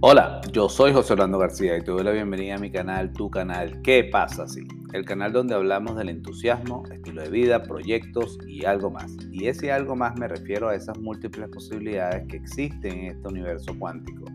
[0.00, 3.28] Hola, yo soy José Orlando García y te doy la bienvenida a mi canal, tu
[3.28, 4.60] canal ¿Qué pasa así?
[4.92, 9.16] El canal donde hablamos del entusiasmo, estilo de vida, proyectos y algo más.
[9.32, 13.76] Y ese algo más me refiero a esas múltiples posibilidades que existen en este universo
[13.76, 14.26] cuántico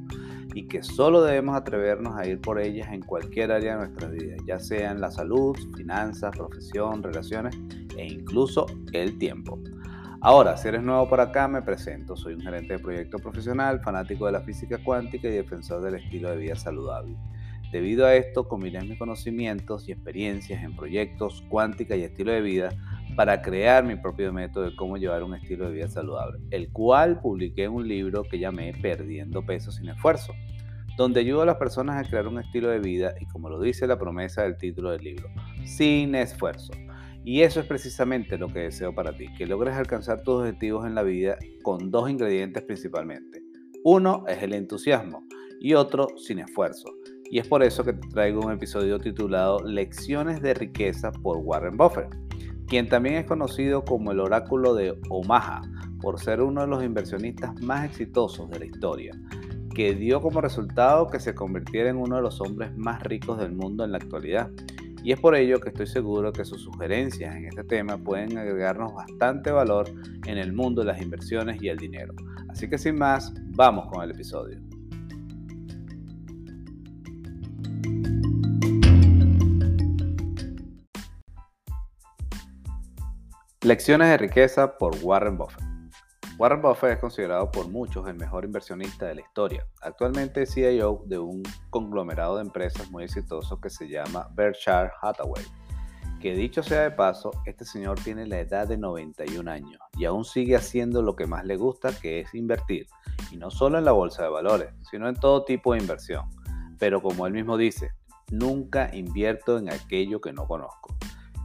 [0.53, 4.35] y que solo debemos atrevernos a ir por ellas en cualquier área de nuestra vida,
[4.45, 7.57] ya sea en la salud, finanzas, profesión, relaciones
[7.95, 9.57] e incluso el tiempo.
[10.25, 12.15] Ahora, si eres nuevo por acá, me presento.
[12.15, 16.29] Soy un gerente de proyecto profesional, fanático de la física cuántica y defensor del estilo
[16.29, 17.17] de vida saludable.
[17.73, 22.69] Debido a esto, combiné mis conocimientos y experiencias en proyectos, cuántica y estilo de vida
[23.17, 27.19] para crear mi propio método de cómo llevar un estilo de vida saludable, el cual
[27.19, 30.33] publiqué en un libro que llamé Perdiendo peso sin esfuerzo,
[30.95, 33.87] donde ayudo a las personas a crear un estilo de vida y como lo dice
[33.87, 35.27] la promesa del título del libro,
[35.65, 36.71] sin esfuerzo.
[37.25, 40.95] Y eso es precisamente lo que deseo para ti, que logres alcanzar tus objetivos en
[40.95, 43.41] la vida con dos ingredientes principalmente.
[43.85, 45.25] Uno es el entusiasmo
[45.59, 46.93] y otro sin esfuerzo.
[47.31, 51.77] Y es por eso que te traigo un episodio titulado Lecciones de riqueza por Warren
[51.77, 52.13] Buffett,
[52.67, 55.61] quien también es conocido como el oráculo de Omaha
[56.01, 59.17] por ser uno de los inversionistas más exitosos de la historia,
[59.73, 63.53] que dio como resultado que se convirtiera en uno de los hombres más ricos del
[63.53, 64.51] mundo en la actualidad
[65.03, 68.93] y es por ello que estoy seguro que sus sugerencias en este tema pueden agregarnos
[68.93, 69.89] bastante valor
[70.25, 72.13] en el mundo de las inversiones y el dinero.
[72.49, 74.59] Así que sin más, vamos con el episodio.
[83.61, 85.72] Lecciones de riqueza por Warren Buffett.
[86.39, 89.67] Warren Buffett es considerado por muchos el mejor inversionista de la historia.
[89.81, 95.45] Actualmente es CEO de un conglomerado de empresas muy exitoso que se llama Berkshire Hathaway.
[96.19, 100.25] Que dicho sea de paso, este señor tiene la edad de 91 años y aún
[100.25, 102.87] sigue haciendo lo que más le gusta, que es invertir.
[103.31, 106.25] Y no solo en la bolsa de valores, sino en todo tipo de inversión.
[106.79, 107.91] Pero como él mismo dice,
[108.31, 110.95] nunca invierto en aquello que no conozco.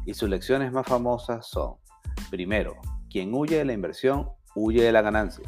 [0.06, 1.74] Y sus lecciones más famosas son,
[2.30, 2.76] primero,
[3.10, 5.44] quien huye de la inversión huye de la ganancia.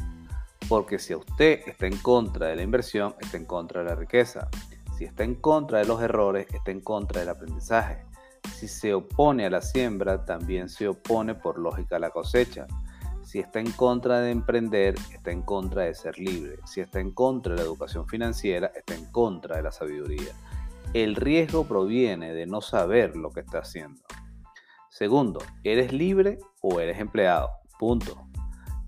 [0.67, 4.49] Porque si usted está en contra de la inversión, está en contra de la riqueza.
[4.97, 8.05] Si está en contra de los errores, está en contra del aprendizaje.
[8.55, 12.67] Si se opone a la siembra, también se opone por lógica a la cosecha.
[13.23, 16.59] Si está en contra de emprender, está en contra de ser libre.
[16.65, 20.33] Si está en contra de la educación financiera, está en contra de la sabiduría.
[20.93, 24.01] El riesgo proviene de no saber lo que está haciendo.
[24.89, 27.49] Segundo, ¿eres libre o eres empleado?
[27.79, 28.30] Punto.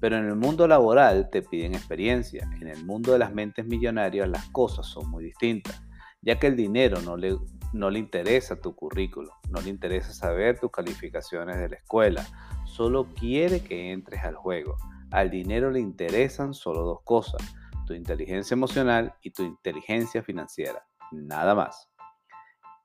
[0.04, 2.46] Pero en el mundo laboral te piden experiencia.
[2.60, 5.82] En el mundo de las mentes millonarias las cosas son muy distintas,
[6.22, 7.38] ya que el dinero no le,
[7.72, 12.28] no le interesa tu currículo, no le interesa saber tus calificaciones de la escuela,
[12.66, 14.76] solo quiere que entres al juego.
[15.10, 17.42] Al dinero le interesan solo dos cosas,
[17.88, 21.90] tu inteligencia emocional y tu inteligencia financiera, nada más.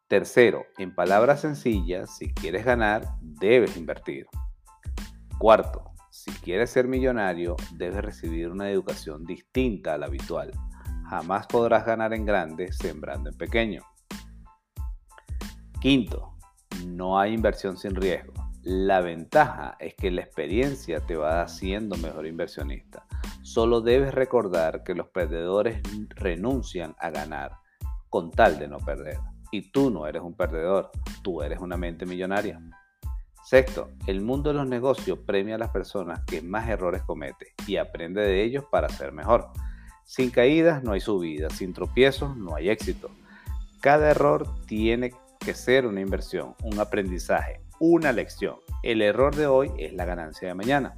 [0.07, 4.29] Tercero, en palabras sencillas, si quieres ganar, debes invertir.
[5.37, 5.89] Cuarto,
[6.29, 10.51] si quieres ser millonario, debes recibir una educación distinta a la habitual.
[11.09, 13.83] Jamás podrás ganar en grande sembrando en pequeño.
[15.81, 16.37] Quinto,
[16.87, 18.35] no hay inversión sin riesgo.
[18.63, 23.07] La ventaja es que la experiencia te va haciendo mejor inversionista.
[23.43, 25.81] Solo debes recordar que los perdedores
[26.11, 27.53] renuncian a ganar
[28.11, 29.17] con tal de no perder.
[29.51, 30.91] Y tú no eres un perdedor,
[31.23, 32.61] tú eres una mente millonaria.
[33.45, 37.77] Sexto, el mundo de los negocios premia a las personas que más errores cometen y
[37.77, 39.49] aprende de ellos para ser mejor.
[40.05, 43.11] Sin caídas no hay subida, sin tropiezos no hay éxito.
[43.81, 48.57] Cada error tiene que ser una inversión, un aprendizaje, una lección.
[48.83, 50.97] El error de hoy es la ganancia de mañana.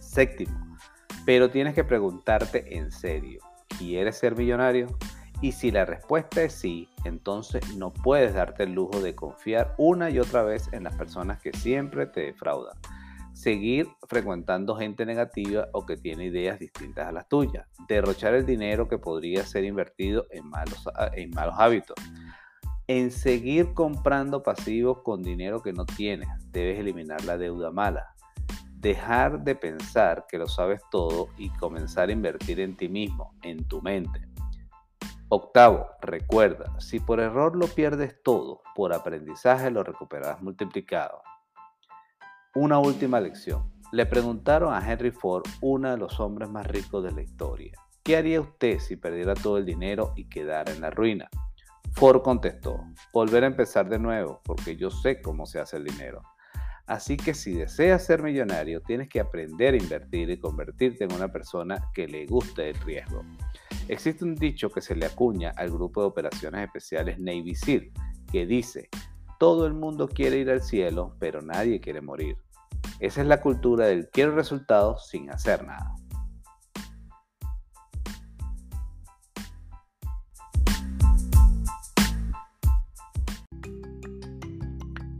[0.00, 0.76] Séptimo,
[1.24, 3.40] pero tienes que preguntarte en serio,
[3.78, 4.96] ¿quieres ser millonario?
[5.40, 10.10] Y si la respuesta es sí, entonces no puedes darte el lujo de confiar una
[10.10, 12.76] y otra vez en las personas que siempre te defraudan.
[13.32, 17.66] Seguir frecuentando gente negativa o que tiene ideas distintas a las tuyas.
[17.88, 21.96] Derrochar el dinero que podría ser invertido en malos, en malos hábitos.
[22.86, 26.28] En seguir comprando pasivos con dinero que no tienes.
[26.52, 28.14] Debes eliminar la deuda mala.
[28.76, 33.64] Dejar de pensar que lo sabes todo y comenzar a invertir en ti mismo, en
[33.64, 34.33] tu mente
[35.36, 41.22] Octavo, recuerda, si por error lo pierdes todo, por aprendizaje lo recuperarás multiplicado.
[42.54, 43.68] Una última lección.
[43.90, 47.72] Le preguntaron a Henry Ford, uno de los hombres más ricos de la historia,
[48.04, 51.28] ¿qué haría usted si perdiera todo el dinero y quedara en la ruina?
[51.94, 56.22] Ford contestó, volver a empezar de nuevo, porque yo sé cómo se hace el dinero.
[56.86, 61.32] Así que si deseas ser millonario, tienes que aprender a invertir y convertirte en una
[61.32, 63.24] persona que le guste el riesgo.
[63.88, 67.90] Existe un dicho que se le acuña al grupo de operaciones especiales Navy SEAL,
[68.32, 68.88] que dice,
[69.38, 72.38] todo el mundo quiere ir al cielo, pero nadie quiere morir.
[72.98, 75.94] Esa es la cultura del quiero resultados sin hacer nada.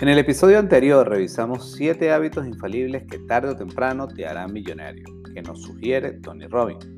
[0.00, 5.04] En el episodio anterior revisamos 7 hábitos infalibles que tarde o temprano te harán millonario,
[5.34, 6.93] que nos sugiere Tony Robbins.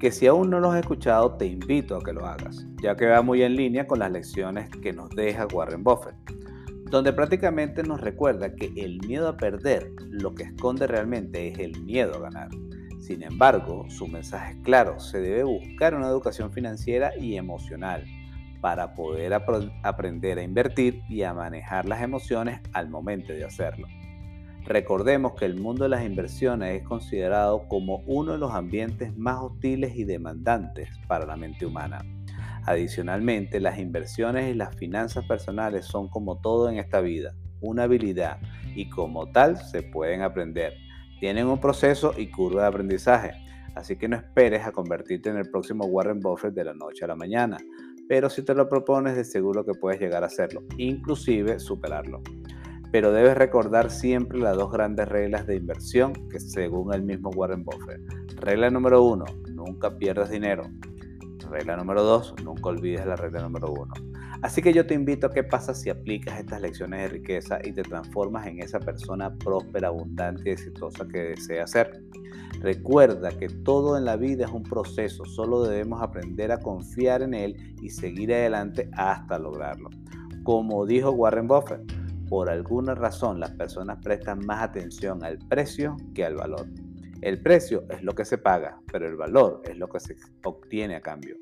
[0.00, 3.06] Que si aún no los has escuchado, te invito a que lo hagas, ya que
[3.06, 6.14] va muy en línea con las lecciones que nos deja Warren Buffett,
[6.90, 11.82] donde prácticamente nos recuerda que el miedo a perder lo que esconde realmente es el
[11.82, 12.48] miedo a ganar.
[12.98, 18.02] Sin embargo, su mensaje es claro, se debe buscar una educación financiera y emocional
[18.62, 23.86] para poder aprender a invertir y a manejar las emociones al momento de hacerlo.
[24.64, 29.38] Recordemos que el mundo de las inversiones es considerado como uno de los ambientes más
[29.40, 32.04] hostiles y demandantes para la mente humana.
[32.66, 38.38] Adicionalmente, las inversiones y las finanzas personales son como todo en esta vida, una habilidad
[38.74, 40.74] y como tal se pueden aprender.
[41.18, 43.32] Tienen un proceso y curva de aprendizaje,
[43.74, 47.08] así que no esperes a convertirte en el próximo Warren Buffett de la noche a
[47.08, 47.58] la mañana
[48.10, 52.20] pero si te lo propones de seguro que puedes llegar a hacerlo, inclusive superarlo.
[52.92, 57.64] Pero debes recordar siempre las dos grandes reglas de inversión que según el mismo Warren
[57.64, 58.00] Buffett.
[58.36, 60.64] Regla número uno, nunca pierdas dinero.
[61.50, 63.92] Regla número dos, nunca olvides la regla número uno.
[64.42, 67.72] Así que yo te invito a qué pasa si aplicas estas lecciones de riqueza y
[67.72, 72.02] te transformas en esa persona próspera, abundante y exitosa que deseas ser.
[72.60, 77.34] Recuerda que todo en la vida es un proceso, solo debemos aprender a confiar en
[77.34, 79.90] él y seguir adelante hasta lograrlo.
[80.42, 81.99] Como dijo Warren Buffett,
[82.30, 86.68] por alguna razón las personas prestan más atención al precio que al valor.
[87.22, 90.94] El precio es lo que se paga, pero el valor es lo que se obtiene
[90.94, 91.36] a cambio.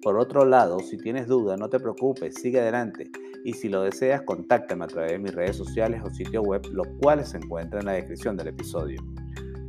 [0.00, 3.10] Por otro lado, si tienes dudas, no te preocupes, sigue adelante.
[3.44, 6.88] Y si lo deseas, contáctame a través de mis redes sociales o sitio web, los
[7.02, 9.02] cuales se encuentran en la descripción del episodio.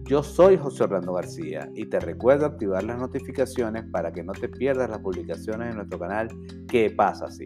[0.05, 4.47] Yo soy José Orlando García y te recuerdo activar las notificaciones para que no te
[4.47, 6.29] pierdas las publicaciones en nuestro canal
[6.67, 7.45] ¿Qué pasa así?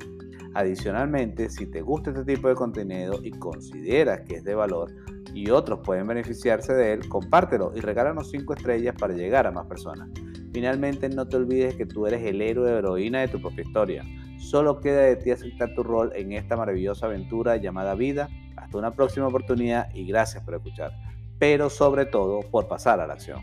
[0.57, 4.92] Adicionalmente, si te gusta este tipo de contenido y consideras que es de valor
[5.31, 9.68] y otros pueden beneficiarse de él, compártelo y regálanos 5 estrellas para llegar a más
[9.68, 10.09] personas.
[10.51, 14.04] Finalmente, no te olvides que tú eres el héroe o heroína de tu propia historia.
[14.39, 18.27] Solo queda de ti aceptar tu rol en esta maravillosa aventura llamada vida.
[18.56, 20.92] Hasta una próxima oportunidad y gracias por escuchar.
[21.38, 23.42] Pero sobre todo por pasar a la acción.